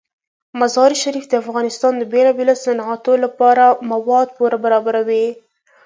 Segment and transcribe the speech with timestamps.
[0.59, 5.25] مزارشریف د افغانستان د بیلابیلو صنعتونو لپاره مواد پوره برابروي.